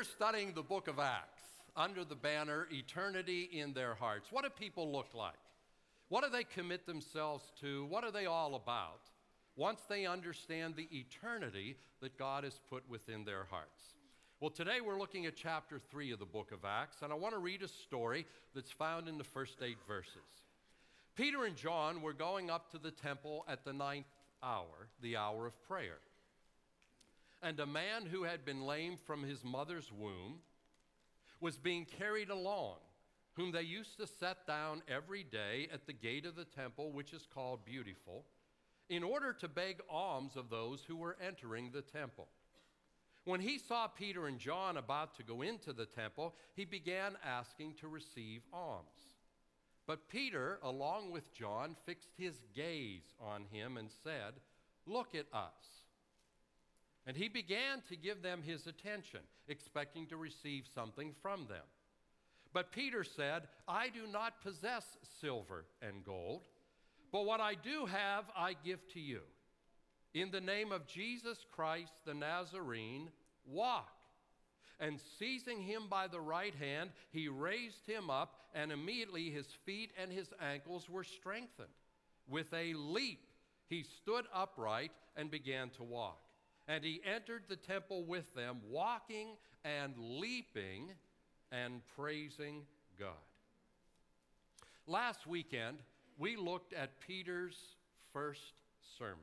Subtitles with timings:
[0.00, 1.42] We're studying the book of Acts
[1.76, 4.28] under the banner Eternity in Their Hearts.
[4.32, 5.34] What do people look like?
[6.08, 7.84] What do they commit themselves to?
[7.84, 9.02] What are they all about
[9.56, 13.92] once they understand the eternity that God has put within their hearts?
[14.40, 17.34] Well, today we're looking at chapter 3 of the book of Acts, and I want
[17.34, 18.24] to read a story
[18.54, 20.46] that's found in the first eight verses.
[21.14, 24.06] Peter and John were going up to the temple at the ninth
[24.42, 25.98] hour, the hour of prayer.
[27.42, 30.40] And a man who had been lame from his mother's womb
[31.40, 32.76] was being carried along
[33.40, 37.12] whom they used to set down every day at the gate of the temple, which
[37.12, 38.26] is called Beautiful,
[38.88, 42.28] in order to beg alms of those who were entering the temple.
[43.24, 47.74] When he saw Peter and John about to go into the temple, he began asking
[47.80, 49.16] to receive alms.
[49.86, 54.34] But Peter, along with John, fixed his gaze on him and said,
[54.86, 55.86] Look at us.
[57.06, 61.64] And he began to give them his attention, expecting to receive something from them.
[62.52, 66.42] But Peter said, I do not possess silver and gold,
[67.12, 69.20] but what I do have, I give to you.
[70.14, 73.10] In the name of Jesus Christ the Nazarene,
[73.46, 73.88] walk.
[74.80, 79.90] And seizing him by the right hand, he raised him up, and immediately his feet
[80.00, 81.68] and his ankles were strengthened.
[82.28, 83.26] With a leap,
[83.68, 86.18] he stood upright and began to walk.
[86.68, 90.92] And he entered the temple with them, walking and leaping
[91.50, 92.62] and praising
[92.98, 93.08] God.
[94.86, 95.78] Last weekend,
[96.18, 97.56] we looked at Peter's
[98.12, 98.52] first
[98.98, 99.18] sermon,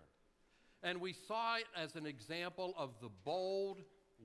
[0.83, 3.81] and we saw it as an example of the bold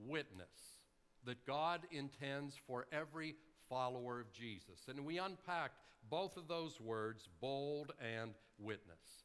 [0.07, 0.79] witness
[1.25, 3.35] that God intends for every
[3.69, 4.81] follower of Jesus.
[4.87, 9.22] And we unpacked both of those words, bold and witness.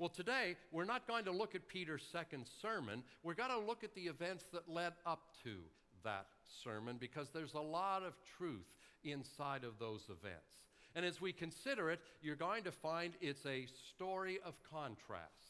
[0.00, 3.02] Well, today, we're not going to look at Peter's second sermon.
[3.22, 5.56] We're going to look at the events that led up to
[6.02, 6.24] that
[6.64, 8.64] sermon because there's a lot of truth
[9.04, 10.64] inside of those events.
[10.96, 15.48] And as we consider it, you're going to find it's a story of contrasts.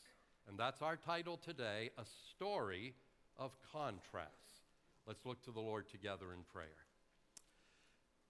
[0.49, 2.03] And that's our title today A
[2.35, 2.93] Story
[3.39, 4.63] of Contrasts.
[5.07, 6.83] Let's look to the Lord together in prayer.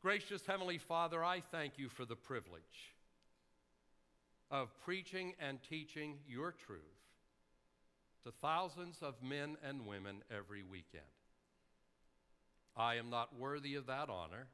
[0.02, 2.92] Gracious Heavenly Father, I thank you for the privilege
[4.50, 6.80] of preaching and teaching your truth
[8.24, 11.04] to thousands of men and women every weekend.
[12.76, 14.46] I am not worthy of that honor,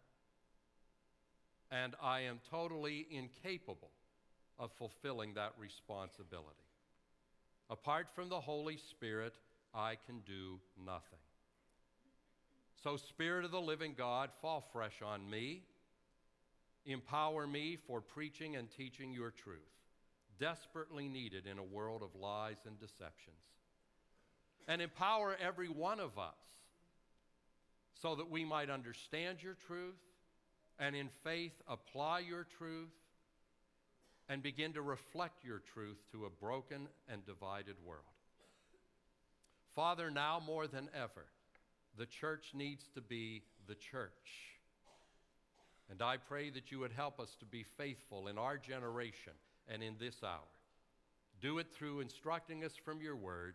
[1.70, 3.90] and I am totally incapable
[4.58, 6.66] of fulfilling that responsibility.
[7.68, 9.34] Apart from the Holy Spirit,
[9.74, 11.18] I can do nothing.
[12.82, 15.62] So, Spirit of the living God, fall fresh on me.
[16.84, 19.58] Empower me for preaching and teaching your truth,
[20.38, 23.36] desperately needed in a world of lies and deceptions.
[24.68, 26.34] And empower every one of us
[28.02, 29.94] so that we might understand your truth
[30.78, 32.90] and in faith apply your truth
[34.28, 38.02] and begin to reflect your truth to a broken and divided world.
[39.74, 41.26] Father, now more than ever,
[41.96, 44.10] the church needs to be the church.
[45.88, 49.32] And I pray that you would help us to be faithful in our generation
[49.68, 50.48] and in this hour.
[51.40, 53.54] Do it through instructing us from your word.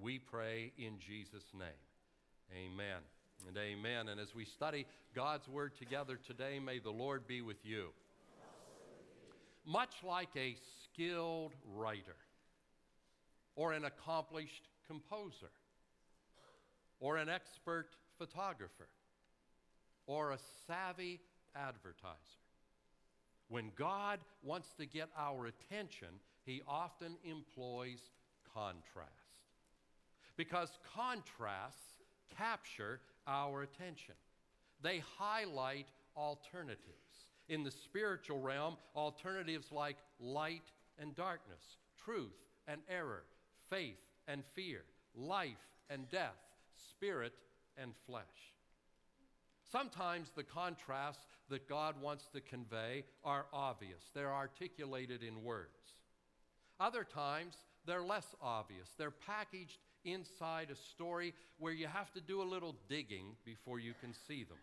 [0.00, 1.68] We pray in Jesus' name.
[2.54, 3.02] Amen
[3.46, 4.08] and amen.
[4.08, 7.88] And as we study God's Word together today, may the Lord be with you.
[9.66, 12.16] Much like a skilled writer,
[13.54, 15.50] or an accomplished composer,
[17.00, 18.88] or an expert photographer,
[20.06, 21.20] or a savvy
[21.54, 22.47] advertiser.
[23.48, 26.08] When God wants to get our attention,
[26.44, 28.10] He often employs
[28.54, 29.12] contrast.
[30.36, 31.98] Because contrasts
[32.36, 34.14] capture our attention.
[34.82, 35.86] They highlight
[36.16, 36.82] alternatives.
[37.48, 42.36] In the spiritual realm, alternatives like light and darkness, truth
[42.66, 43.24] and error,
[43.70, 44.82] faith and fear,
[45.14, 45.56] life
[45.88, 46.36] and death,
[46.76, 47.32] spirit
[47.76, 48.24] and flesh.
[49.70, 55.94] Sometimes the contrasts that God wants to convey are obvious, they're articulated in words.
[56.80, 57.54] Other times,
[57.86, 62.76] they're less obvious, they're packaged inside a story where you have to do a little
[62.88, 64.58] digging before you can see them.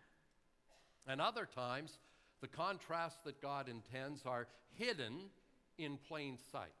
[1.06, 1.98] And other times,
[2.40, 5.30] the contrasts that God intends are hidden
[5.78, 6.74] in plain sight,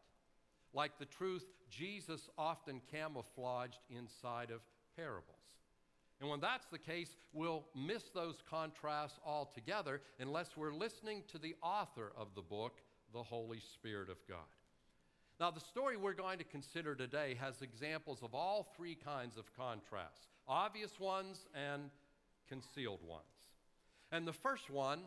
[0.72, 4.60] like the truth Jesus often camouflaged inside of
[4.96, 5.35] parables.
[6.20, 11.54] And when that's the case, we'll miss those contrasts altogether unless we're listening to the
[11.62, 12.80] author of the book,
[13.12, 14.38] the Holy Spirit of God.
[15.38, 19.54] Now, the story we're going to consider today has examples of all three kinds of
[19.54, 21.90] contrasts obvious ones and
[22.48, 23.24] concealed ones.
[24.12, 25.00] And the first one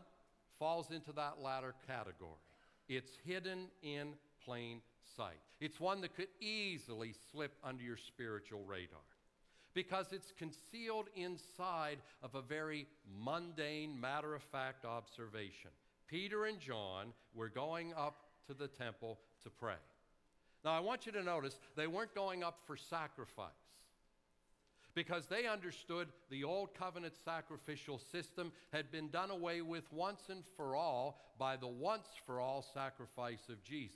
[0.59, 2.33] falls into that latter category.
[2.89, 4.81] It's hidden in plain
[5.15, 5.39] sight.
[5.61, 8.99] It's one that could easily slip under your spiritual radar
[9.73, 12.87] because it's concealed inside of a very
[13.23, 15.71] mundane, matter of fact observation.
[16.07, 19.75] Peter and John were going up to the temple to pray.
[20.65, 23.53] Now, I want you to notice they weren't going up for sacrifice
[24.95, 30.43] because they understood the old covenant sacrificial system had been done away with once and
[30.57, 33.95] for all by the once for all sacrifice of Jesus.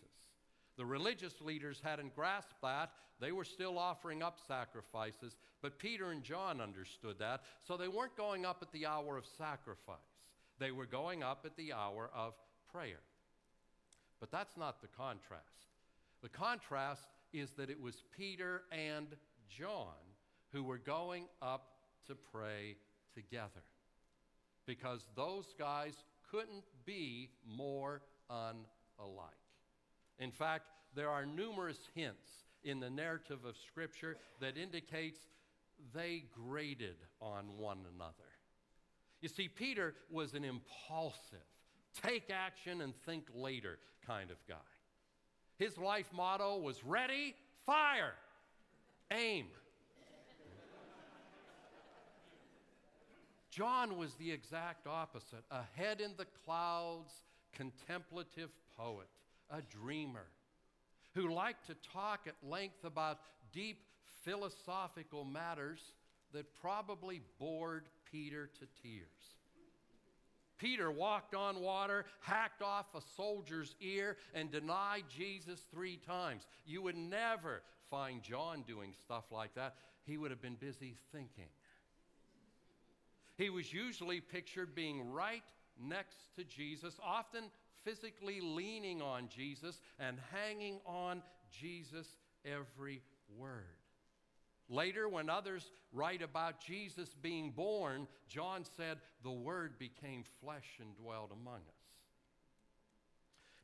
[0.77, 2.91] The religious leaders hadn't grasped that.
[3.19, 8.17] They were still offering up sacrifices, but Peter and John understood that, so they weren't
[8.17, 9.95] going up at the hour of sacrifice.
[10.59, 12.33] They were going up at the hour of
[12.71, 12.99] prayer.
[14.19, 15.71] But that's not the contrast.
[16.21, 19.07] The contrast is that it was Peter and
[19.49, 19.95] John
[20.51, 21.69] who were going up
[22.07, 22.75] to pray
[23.15, 23.63] together
[24.65, 25.93] because those guys
[26.29, 29.39] couldn't be more unalike.
[30.19, 35.19] In fact, there are numerous hints in the narrative of Scripture that indicates
[35.93, 38.13] they grated on one another.
[39.21, 41.39] You see, Peter was an impulsive,
[42.03, 44.55] take action and think later kind of guy.
[45.57, 47.35] His life motto was ready,
[47.65, 48.15] fire,
[49.11, 49.47] aim.
[53.49, 57.13] John was the exact opposite a head in the clouds,
[57.53, 59.07] contemplative poet,
[59.51, 60.25] a dreamer
[61.13, 63.19] who liked to talk at length about
[63.51, 63.77] deep
[64.23, 65.79] philosophical matters
[66.33, 69.07] that probably bored Peter to tears.
[70.57, 76.47] Peter walked on water, hacked off a soldier's ear, and denied Jesus three times.
[76.65, 79.75] You would never find John doing stuff like that.
[80.05, 81.49] He would have been busy thinking.
[83.35, 85.43] He was usually pictured being right
[85.81, 87.45] next to Jesus, often
[87.83, 91.21] physically leaning on Jesus and hanging on
[91.51, 92.15] Jesus'
[92.45, 93.01] every
[93.37, 93.82] word.
[94.69, 100.95] Later, when others write about Jesus being born, John said, The Word became flesh and
[100.95, 101.83] dwelt among us.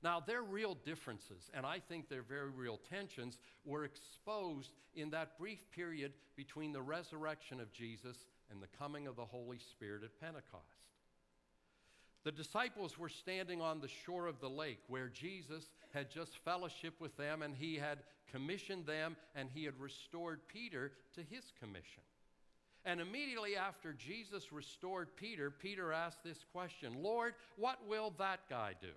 [0.01, 5.37] Now, their real differences, and I think their very real tensions, were exposed in that
[5.37, 8.17] brief period between the resurrection of Jesus
[8.49, 10.63] and the coming of the Holy Spirit at Pentecost.
[12.24, 16.95] The disciples were standing on the shore of the lake where Jesus had just fellowship
[17.00, 18.00] with them and he had
[18.31, 22.04] commissioned them and he had restored Peter to his commission.
[22.86, 28.74] And immediately after Jesus restored Peter, Peter asked this question Lord, what will that guy
[28.81, 28.88] do?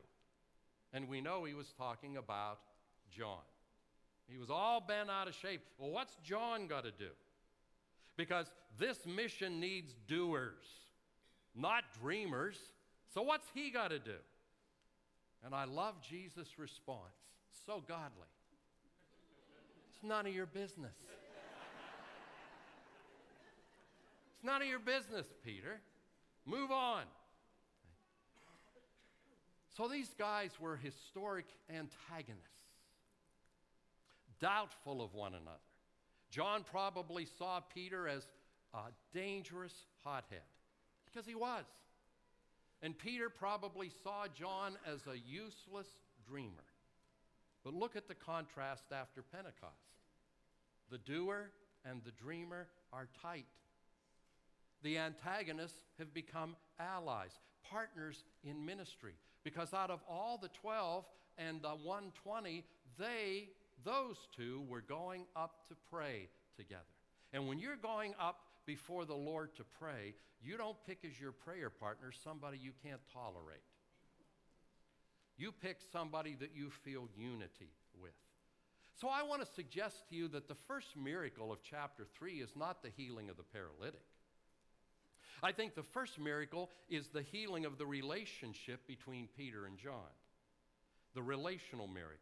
[0.92, 2.58] And we know he was talking about
[3.10, 3.38] John.
[4.28, 5.62] He was all bent out of shape.
[5.78, 7.10] Well, what's John got to do?
[8.16, 10.66] Because this mission needs doers,
[11.54, 12.58] not dreamers.
[13.12, 14.16] So, what's he got to do?
[15.44, 17.14] And I love Jesus' response.
[17.66, 18.28] So godly.
[19.90, 20.96] It's none of your business.
[24.34, 25.80] It's none of your business, Peter.
[26.46, 27.02] Move on.
[29.76, 32.40] So these guys were historic antagonists,
[34.40, 35.56] doubtful of one another.
[36.30, 38.26] John probably saw Peter as
[38.74, 39.72] a dangerous
[40.04, 40.40] hothead,
[41.06, 41.64] because he was.
[42.82, 45.86] And Peter probably saw John as a useless
[46.28, 46.64] dreamer.
[47.64, 49.72] But look at the contrast after Pentecost.
[50.90, 51.50] The doer
[51.84, 53.46] and the dreamer are tight.
[54.82, 57.38] The antagonists have become allies,
[57.70, 59.14] partners in ministry.
[59.44, 61.04] Because out of all the 12
[61.38, 62.64] and the 120,
[62.98, 63.48] they
[63.84, 66.82] those two were going up to pray together.
[67.32, 71.32] And when you're going up before the Lord to pray, you don't pick as your
[71.32, 73.62] prayer partner somebody you can't tolerate.
[75.36, 78.12] You pick somebody that you feel unity with.
[79.00, 82.50] So I want to suggest to you that the first miracle of chapter 3 is
[82.54, 84.04] not the healing of the paralytic.
[85.42, 90.12] I think the first miracle is the healing of the relationship between Peter and John,
[91.14, 92.18] the relational miracle.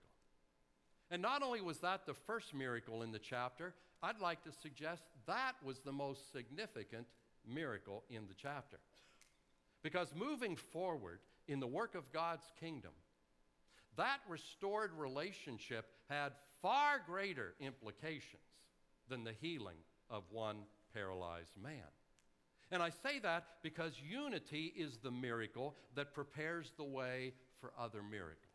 [1.11, 5.03] And not only was that the first miracle in the chapter, I'd like to suggest
[5.27, 7.07] that was the most significant
[7.47, 8.79] miracle in the chapter.
[9.83, 12.93] Because moving forward in the work of God's kingdom,
[13.97, 18.43] that restored relationship had far greater implications
[19.09, 19.77] than the healing
[20.09, 20.59] of one
[20.95, 21.91] paralyzed man.
[22.71, 28.03] And I say that because unity is the miracle that prepares the way for other
[28.03, 28.50] miracles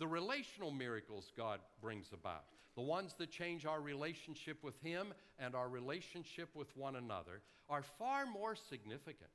[0.00, 5.54] the relational miracles God brings about, the ones that change our relationship with Him and
[5.54, 9.30] our relationship with one another, are far more significant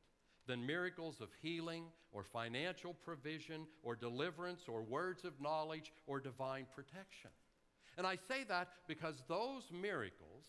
[0.47, 6.65] than miracles of healing or financial provision or deliverance or words of knowledge or divine
[6.73, 7.29] protection.
[7.97, 10.45] And I say that because those miracles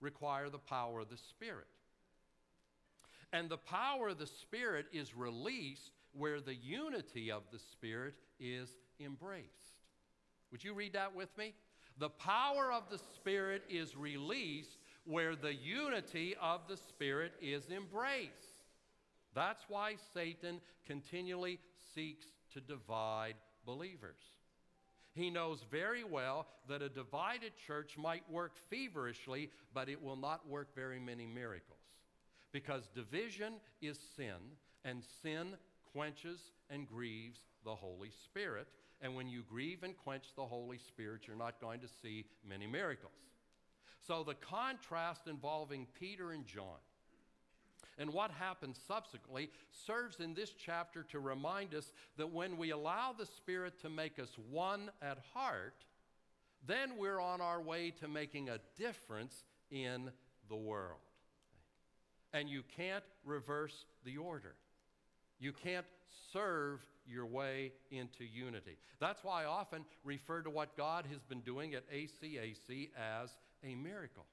[0.00, 1.68] require the power of the Spirit.
[3.32, 8.70] And the power of the Spirit is released where the unity of the Spirit is
[9.04, 9.48] embraced.
[10.50, 11.54] Would you read that with me?
[11.98, 18.64] The power of the Spirit is released where the unity of the Spirit is embraced.
[19.34, 21.58] That's why Satan continually
[21.94, 24.22] seeks to divide believers.
[25.12, 30.48] He knows very well that a divided church might work feverishly, but it will not
[30.48, 31.78] work very many miracles.
[32.52, 34.36] Because division is sin,
[34.84, 35.56] and sin
[35.92, 36.40] quenches
[36.70, 38.68] and grieves the Holy Spirit.
[39.02, 42.66] And when you grieve and quench the Holy Spirit, you're not going to see many
[42.66, 43.12] miracles.
[44.06, 46.80] So the contrast involving Peter and John
[47.98, 49.50] and what happens subsequently
[49.86, 54.18] serves in this chapter to remind us that when we allow the Spirit to make
[54.18, 55.84] us one at heart,
[56.66, 60.10] then we're on our way to making a difference in
[60.48, 61.00] the world.
[62.32, 64.54] And you can't reverse the order.
[65.38, 65.86] You can't
[66.32, 66.80] serve
[67.10, 68.76] your way into unity.
[69.00, 73.30] That's why I often refer to what God has been doing at ACAC as
[73.64, 74.26] a miracle.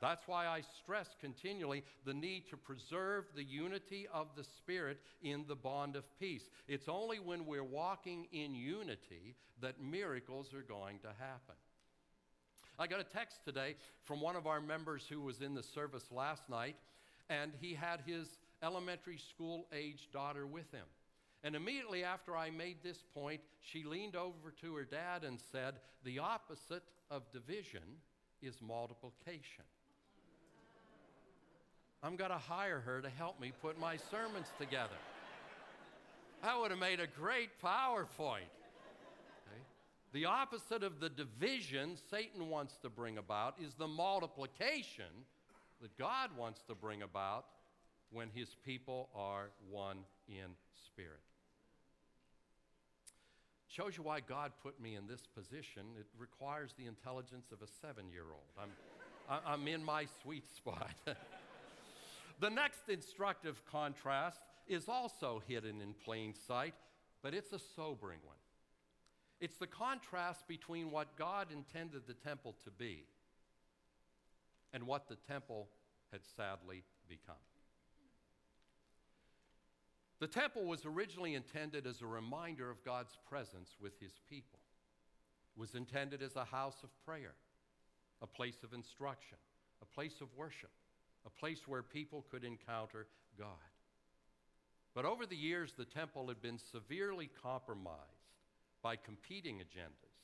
[0.00, 5.44] That's why I stress continually the need to preserve the unity of the Spirit in
[5.46, 6.50] the bond of peace.
[6.66, 11.54] It's only when we're walking in unity that miracles are going to happen.
[12.80, 16.10] I got a text today from one of our members who was in the service
[16.10, 16.74] last night,
[17.30, 18.26] and he had his
[18.60, 20.86] elementary school age daughter with him.
[21.44, 25.74] And immediately after I made this point, she leaned over to her dad and said,
[26.04, 27.82] The opposite of division
[28.40, 29.64] is multiplication.
[32.02, 34.96] I'm going to hire her to help me put my sermons together.
[36.42, 38.50] That would have made a great PowerPoint.
[39.46, 39.62] Okay?
[40.12, 45.26] The opposite of the division Satan wants to bring about is the multiplication
[45.80, 47.46] that God wants to bring about
[48.10, 51.20] when his people are one in spirit.
[53.74, 55.82] Shows you why God put me in this position.
[55.98, 58.52] It requires the intelligence of a seven year old.
[58.60, 60.90] I'm, I'm in my sweet spot.
[62.40, 66.74] The next instructive contrast is also hidden in plain sight,
[67.22, 68.36] but it's a sobering one.
[69.40, 73.04] It's the contrast between what God intended the temple to be
[74.72, 75.68] and what the temple
[76.10, 77.36] had sadly become.
[80.22, 84.60] The temple was originally intended as a reminder of God's presence with his people.
[85.56, 87.34] It was intended as a house of prayer,
[88.22, 89.36] a place of instruction,
[89.82, 90.70] a place of worship,
[91.26, 93.48] a place where people could encounter God.
[94.94, 97.98] But over the years, the temple had been severely compromised
[98.80, 100.20] by competing agendas,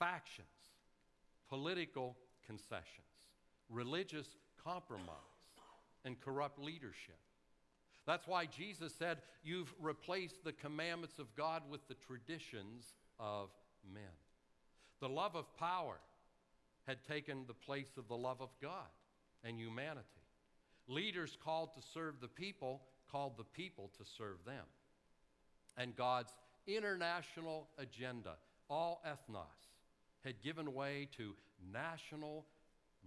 [0.00, 0.48] factions,
[1.48, 2.82] political concessions,
[3.70, 4.26] religious
[4.64, 5.14] compromise,
[6.04, 7.20] and corrupt leadership.
[8.06, 13.50] That's why Jesus said, You've replaced the commandments of God with the traditions of
[13.92, 14.02] men.
[15.00, 15.96] The love of power
[16.86, 18.90] had taken the place of the love of God
[19.42, 20.04] and humanity.
[20.86, 22.82] Leaders called to serve the people
[23.14, 24.64] called the people to serve them.
[25.76, 26.34] And God's
[26.66, 28.34] international agenda,
[28.68, 29.44] all ethnos,
[30.24, 31.34] had given way to
[31.72, 32.44] national,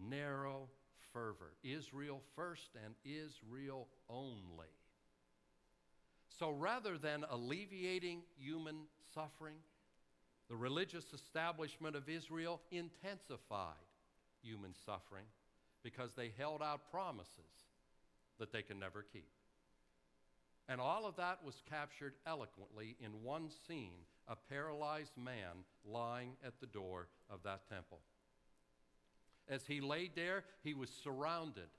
[0.10, 0.70] narrow
[1.12, 1.54] fervor.
[1.62, 4.72] Israel first and Israel only.
[6.38, 8.82] So rather than alleviating human
[9.14, 9.58] suffering,
[10.50, 13.74] the religious establishment of Israel intensified
[14.42, 15.26] human suffering
[15.84, 17.66] because they held out promises
[18.40, 19.30] that they can never keep.
[20.70, 26.60] And all of that was captured eloquently in one scene a paralyzed man lying at
[26.60, 28.00] the door of that temple.
[29.50, 31.70] As he laid there, he was surrounded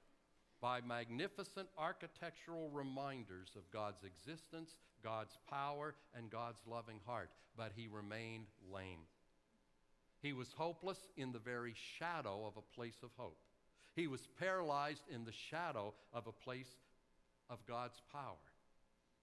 [0.61, 7.89] by magnificent architectural reminders of God's existence, God's power, and God's loving heart, but he
[7.89, 9.07] remained lame.
[10.21, 13.39] He was hopeless in the very shadow of a place of hope.
[13.95, 16.71] He was paralyzed in the shadow of a place
[17.51, 18.37] of God's power,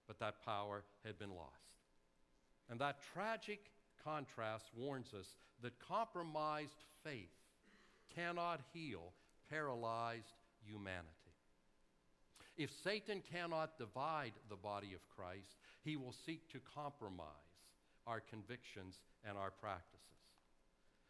[0.06, 1.52] but that power had been lost.
[2.70, 3.60] And that tragic
[4.02, 7.30] contrast warns us that compromised faith
[8.14, 9.12] cannot heal
[9.50, 11.15] paralyzed humanity.
[12.56, 17.26] If Satan cannot divide the body of Christ, he will seek to compromise
[18.06, 18.96] our convictions
[19.28, 20.00] and our practices.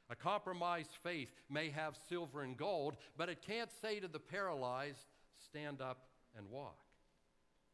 [0.08, 5.06] A compromised faith may have silver and gold, but it can't say to the paralyzed,
[5.44, 6.78] stand up and walk.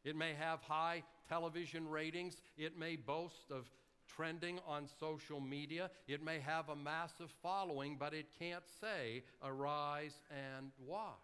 [0.04, 3.70] It may have high television ratings, it may boast of
[4.08, 10.20] trending on social media, it may have a massive following, but it can't say, arise
[10.30, 11.22] and walk.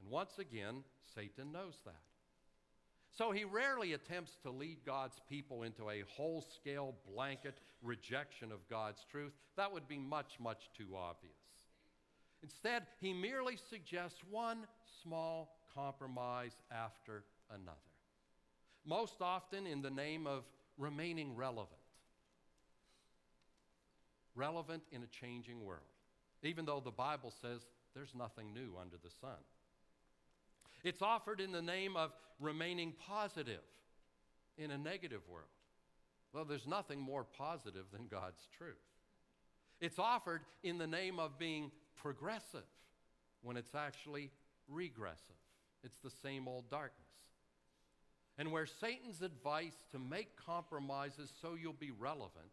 [0.00, 0.84] And once again,
[1.14, 2.00] Satan knows that.
[3.16, 8.68] So he rarely attempts to lead God's people into a whole scale blanket rejection of
[8.68, 9.32] God's truth.
[9.56, 11.32] That would be much, much too obvious.
[12.42, 14.66] Instead, he merely suggests one
[15.02, 17.76] small compromise after another,
[18.84, 20.44] most often in the name of
[20.76, 21.70] remaining relevant.
[24.36, 25.82] Relevant in a changing world,
[26.44, 29.38] even though the Bible says there's nothing new under the sun.
[30.84, 33.62] It's offered in the name of remaining positive
[34.56, 35.48] in a negative world.
[36.32, 38.76] Well, there's nothing more positive than God's truth.
[39.80, 42.66] It's offered in the name of being progressive
[43.42, 44.30] when it's actually
[44.68, 45.36] regressive.
[45.82, 47.06] It's the same old darkness.
[48.36, 52.52] And where Satan's advice to make compromises so you'll be relevant,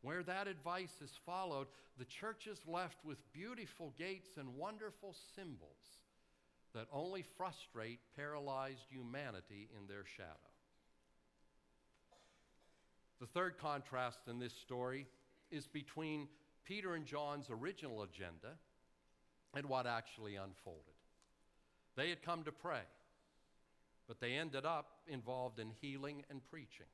[0.00, 6.01] where that advice is followed, the church is left with beautiful gates and wonderful symbols
[6.74, 10.28] that only frustrate paralyzed humanity in their shadow.
[13.20, 15.06] The third contrast in this story
[15.50, 16.28] is between
[16.64, 18.56] Peter and John's original agenda
[19.54, 20.94] and what actually unfolded.
[21.94, 22.82] They had come to pray,
[24.08, 26.86] but they ended up involved in healing and preaching.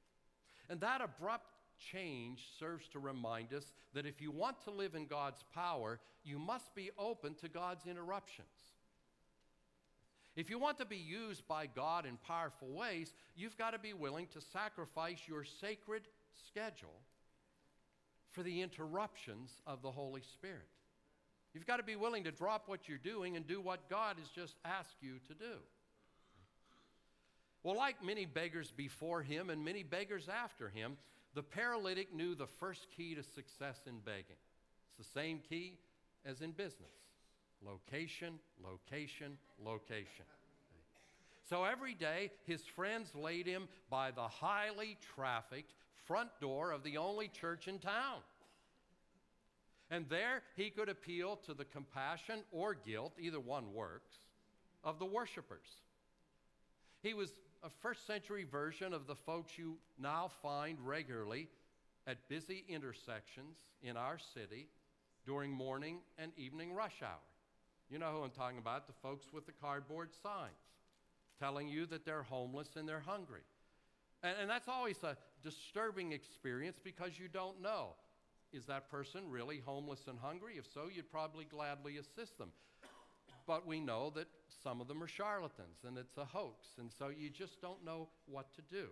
[0.69, 5.07] And that abrupt change serves to remind us that if you want to live in
[5.07, 8.47] God's power, you must be open to God's interruptions.
[10.39, 13.93] If you want to be used by God in powerful ways, you've got to be
[13.93, 16.03] willing to sacrifice your sacred
[16.47, 16.95] schedule
[18.31, 20.69] for the interruptions of the Holy Spirit.
[21.53, 24.29] You've got to be willing to drop what you're doing and do what God has
[24.29, 25.57] just asked you to do.
[27.65, 30.99] Well, like many beggars before him and many beggars after him,
[31.35, 34.39] the paralytic knew the first key to success in begging.
[34.87, 35.79] It's the same key
[36.25, 36.93] as in business
[37.65, 40.25] location, location, location.
[41.49, 45.73] So every day, his friends laid him by the highly trafficked
[46.07, 48.21] front door of the only church in town.
[49.91, 54.13] And there he could appeal to the compassion or guilt, either one works,
[54.85, 55.67] of the worshipers.
[57.03, 57.31] He was
[57.63, 61.49] a first century version of the folks you now find regularly
[62.07, 64.69] at busy intersections in our city
[65.27, 67.28] during morning and evening rush hour.
[67.91, 70.53] You know who I'm talking about the folks with the cardboard signs
[71.39, 73.43] telling you that they're homeless and they're hungry.
[74.23, 77.95] And, and that's always a disturbing experience because you don't know
[78.53, 80.55] is that person really homeless and hungry?
[80.57, 82.51] If so, you'd probably gladly assist them.
[83.47, 84.27] But we know that
[84.63, 88.09] some of them are charlatans and it's a hoax, and so you just don't know
[88.27, 88.89] what to do.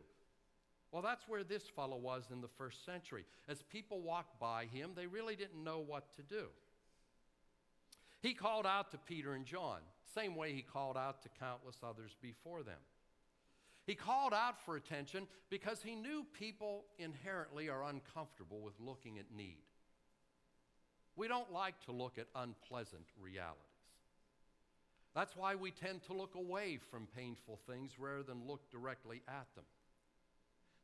[0.92, 3.24] Well, that's where this fellow was in the first century.
[3.48, 6.46] As people walked by him, they really didn't know what to do.
[8.26, 9.78] He called out to Peter and John,
[10.12, 12.80] same way he called out to countless others before them.
[13.86, 19.26] He called out for attention because he knew people inherently are uncomfortable with looking at
[19.30, 19.62] need.
[21.14, 23.62] We don't like to look at unpleasant realities.
[25.14, 29.46] That's why we tend to look away from painful things rather than look directly at
[29.54, 29.66] them.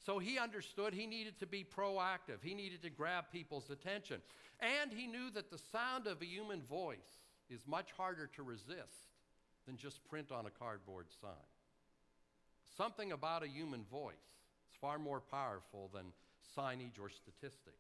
[0.07, 2.40] So he understood he needed to be proactive.
[2.40, 4.20] He needed to grab people's attention.
[4.61, 9.09] And he knew that the sound of a human voice is much harder to resist
[9.66, 11.31] than just print on a cardboard sign.
[12.76, 14.14] Something about a human voice
[14.70, 16.12] is far more powerful than
[16.57, 17.76] signage or statistics.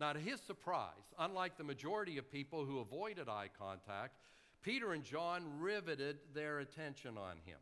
[0.00, 4.16] Now, to his surprise, unlike the majority of people who avoided eye contact,
[4.62, 7.58] Peter and John riveted their attention on him,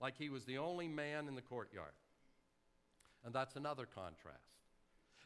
[0.00, 1.92] like he was the only man in the courtyard.
[3.24, 4.38] And that's another contrast.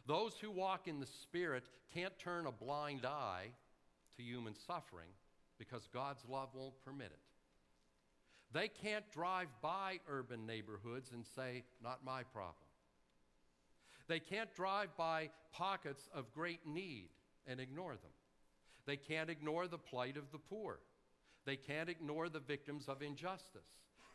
[0.07, 1.65] Those who walk in the Spirit
[1.95, 3.49] can't turn a blind eye
[4.17, 5.09] to human suffering
[5.59, 7.21] because God's love won't permit it.
[8.53, 12.55] They can't drive by urban neighborhoods and say, not my problem.
[14.07, 17.09] They can't drive by pockets of great need
[17.47, 18.13] and ignore them.
[18.87, 20.79] They can't ignore the plight of the poor.
[21.47, 23.67] They can't ignore the victims of injustice.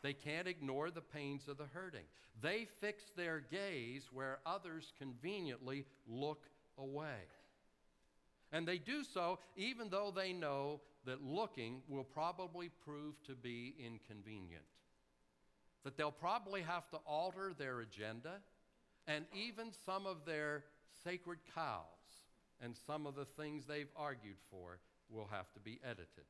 [0.02, 2.04] They can't ignore the pains of the hurting.
[2.40, 6.46] They fix their gaze where others conveniently look
[6.78, 7.26] away.
[8.52, 13.74] And they do so even though they know that looking will probably prove to be
[13.78, 14.64] inconvenient.
[15.84, 18.40] That they'll probably have to alter their agenda
[19.06, 20.64] and even some of their
[21.04, 21.84] sacred cows
[22.60, 26.26] and some of the things they've argued for will have to be edited.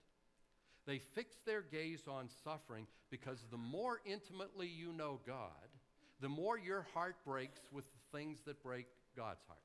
[0.87, 5.69] They fix their gaze on suffering because the more intimately you know God,
[6.21, 9.61] the more your heart breaks with the things that break God's heart.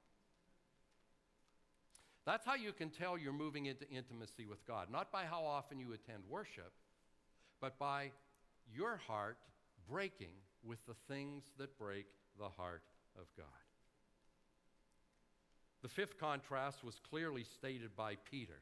[2.25, 5.79] That's how you can tell you're moving into intimacy with God, not by how often
[5.79, 6.71] you attend worship,
[7.61, 8.11] but by
[8.73, 9.37] your heart
[9.87, 10.33] breaking
[10.63, 12.07] with the things that break
[12.39, 12.81] the heart
[13.15, 13.45] of God.
[15.83, 18.59] The fifth contrast was clearly stated by Peter.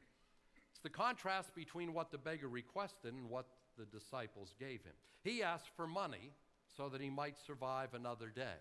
[0.70, 3.46] It's the contrast between what the beggar requested and what
[3.78, 4.92] the disciples gave him.
[5.22, 6.32] He asked for money
[6.76, 8.60] so that he might survive another day.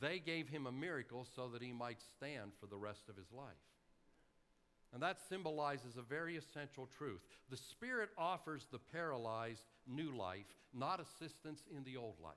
[0.00, 3.30] They gave him a miracle so that he might stand for the rest of his
[3.32, 3.52] life.
[4.92, 7.22] And that symbolizes a very essential truth.
[7.50, 12.34] The Spirit offers the paralyzed new life, not assistance in the old life.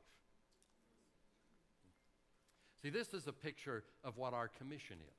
[2.81, 5.17] See, this is a picture of what our commission is.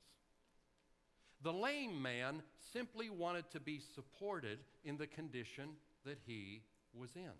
[1.43, 2.41] The lame man
[2.73, 5.69] simply wanted to be supported in the condition
[6.05, 6.63] that he
[6.95, 7.33] was in.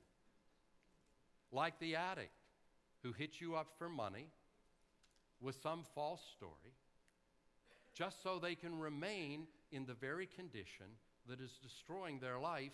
[1.51, 2.31] Like the addict
[3.01, 4.27] who hits you up for money
[5.41, 6.75] with some false story,
[7.93, 10.85] just so they can remain in the very condition
[11.27, 12.71] that is destroying their life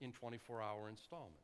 [0.00, 1.38] in 24 hour installments.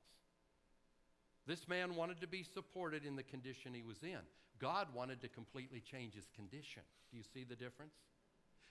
[1.47, 4.21] This man wanted to be supported in the condition he was in.
[4.61, 6.83] God wanted to completely change his condition.
[7.11, 7.95] Do you see the difference?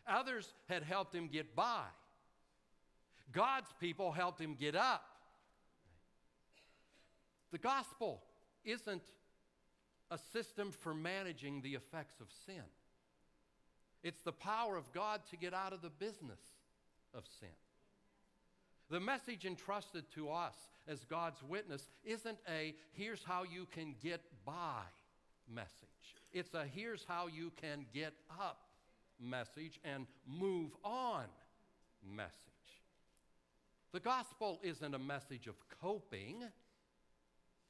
[0.07, 1.83] Others had helped him get by.
[3.31, 5.03] God's people helped him get up.
[7.51, 8.21] The gospel
[8.63, 9.03] isn't
[10.11, 12.63] a system for managing the effects of sin.
[14.03, 16.39] It's the power of God to get out of the business
[17.13, 17.49] of sin.
[18.89, 20.55] The message entrusted to us
[20.87, 24.81] as God's witness isn't a here's how you can get by
[25.53, 26.15] message.
[26.31, 28.57] It's a here's how you can get up
[29.19, 31.25] message and move on
[32.15, 32.33] message.
[33.91, 36.43] The gospel isn't a message of coping,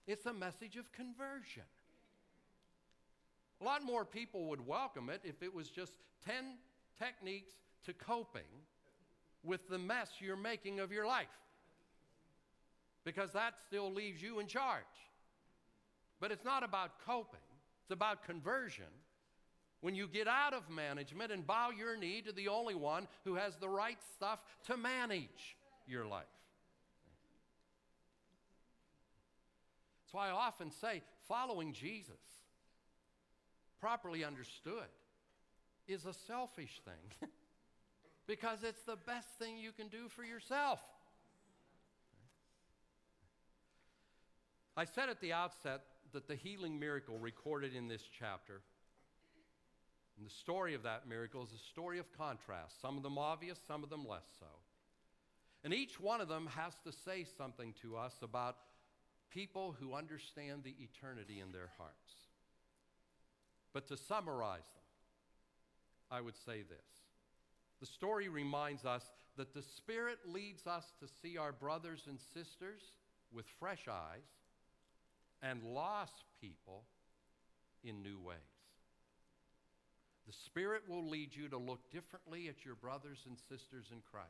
[0.07, 1.63] it's a message of conversion.
[3.61, 5.93] A lot more people would welcome it if it was just
[6.25, 6.57] 10
[6.97, 7.53] techniques
[7.85, 8.41] to coping
[9.43, 11.27] with the mess you're making of your life.
[13.03, 14.83] Because that still leaves you in charge.
[16.19, 17.39] But it's not about coping,
[17.83, 18.85] it's about conversion.
[19.81, 23.35] When you get out of management and bow your knee to the only one who
[23.35, 25.55] has the right stuff to manage
[25.87, 26.25] your life.
[30.03, 32.17] That's why I often say following Jesus
[33.79, 34.89] properly understood,
[35.87, 37.29] is a selfish thing
[38.27, 40.79] because it's the best thing you can do for yourself.
[44.77, 45.81] I said at the outset
[46.13, 48.61] that the healing miracle recorded in this chapter,
[50.17, 53.59] and the story of that miracle is a story of contrast, some of them obvious,
[53.67, 54.45] some of them less so.
[55.63, 58.57] And each one of them has to say something to us about
[59.29, 62.28] people who understand the eternity in their hearts.
[63.73, 64.83] But to summarize them,
[66.11, 66.87] I would say this.
[67.79, 69.03] The story reminds us
[69.37, 72.81] that the Spirit leads us to see our brothers and sisters
[73.31, 74.27] with fresh eyes
[75.41, 76.83] and lost people
[77.83, 78.37] in new ways.
[80.27, 84.27] The Spirit will lead you to look differently at your brothers and sisters in Christ,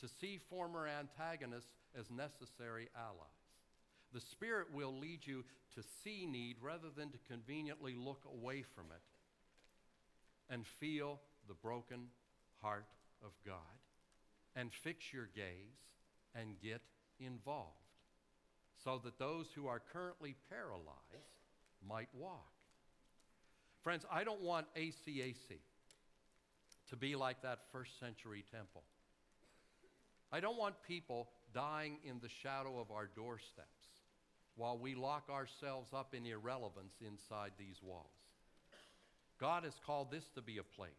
[0.00, 3.35] to see former antagonists as necessary allies
[4.12, 8.86] the Spirit will lead you to see need rather than to conveniently look away from
[8.90, 12.06] it and feel the broken
[12.62, 12.86] heart
[13.24, 13.56] of God
[14.54, 15.80] and fix your gaze
[16.34, 16.80] and get
[17.20, 17.72] involved
[18.82, 21.36] so that those who are currently paralyzed
[21.86, 22.52] might walk.
[23.82, 25.58] Friends, I don't want ACAC
[26.90, 28.82] to be like that first century temple.
[30.32, 33.75] I don't want people dying in the shadow of our doorsteps
[34.56, 38.06] while we lock ourselves up in irrelevance inside these walls.
[39.38, 40.90] God has called this to be a place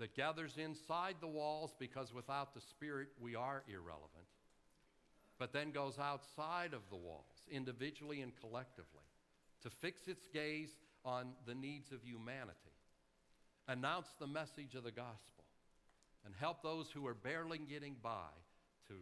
[0.00, 4.26] that gathers inside the walls because without the Spirit we are irrelevant,
[5.38, 9.06] but then goes outside of the walls, individually and collectively,
[9.62, 10.70] to fix its gaze
[11.04, 12.58] on the needs of humanity,
[13.68, 15.44] announce the message of the gospel,
[16.24, 18.32] and help those who are barely getting by
[18.88, 18.94] to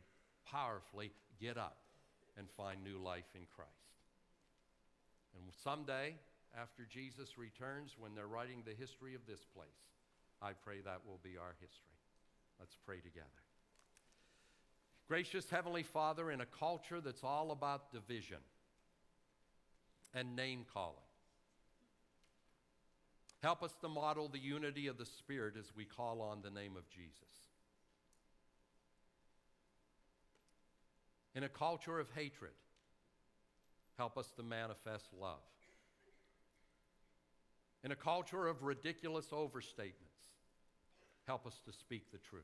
[0.45, 1.82] powerfully get up
[2.37, 3.71] and find new life in Christ.
[5.37, 6.14] And someday,
[6.59, 9.68] after Jesus returns, when they're writing the history of this place,
[10.40, 11.97] I pray that will be our history.
[12.59, 13.27] Let's pray together.
[15.09, 18.38] Gracious Heavenly Father, in a culture that's all about division
[20.14, 20.97] and name calling,
[23.42, 26.77] Help us to model the unity of the Spirit as we call on the name
[26.77, 27.42] of Jesus.
[31.35, 32.53] In a culture of hatred,
[33.97, 35.38] help us to manifest love.
[37.85, 40.23] In a culture of ridiculous overstatements,
[41.27, 42.42] help us to speak the truth.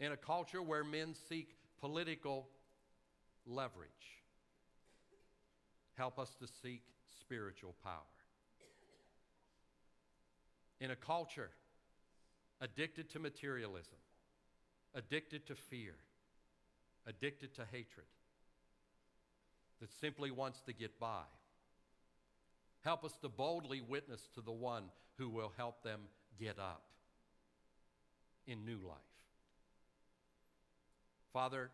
[0.00, 2.48] In a culture where men seek political
[3.46, 4.22] leverage,
[5.94, 6.82] help us to seek
[7.20, 7.94] spiritual power.
[10.80, 11.50] In a culture
[12.60, 13.98] addicted to materialism,
[14.94, 15.94] addicted to fear,
[17.06, 18.06] addicted to hatred,
[19.80, 21.24] that simply wants to get by,
[22.84, 24.84] help us to boldly witness to the one
[25.18, 26.00] who will help them
[26.38, 26.82] get up
[28.46, 28.98] in new life.
[31.32, 31.70] Father,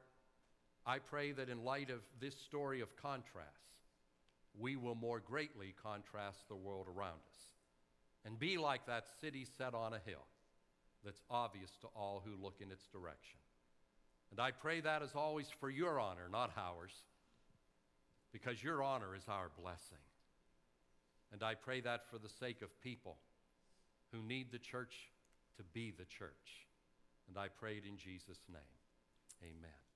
[0.86, 3.44] I pray that in light of this story of contrast,
[4.58, 7.40] we will more greatly contrast the world around us
[8.24, 10.24] and be like that city set on a hill
[11.04, 13.38] that's obvious to all who look in its direction.
[14.30, 16.92] And I pray that as always for your honor, not ours,
[18.32, 19.98] because your honor is our blessing.
[21.32, 23.16] And I pray that for the sake of people
[24.12, 24.94] who need the church
[25.56, 26.66] to be the church.
[27.28, 28.62] And I pray it in Jesus' name.
[29.42, 29.87] Amen.